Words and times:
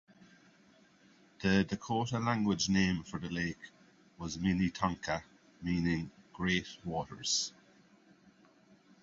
The 1.43 1.63
Dakota-language 1.63 2.69
name 2.69 3.03
for 3.03 3.19
the 3.19 3.29
lake 3.29 3.69
was 4.17 4.35
"Minnetonka", 4.39 5.23
meaning 5.61 6.09
"great 6.33 6.65
waters". 6.83 7.53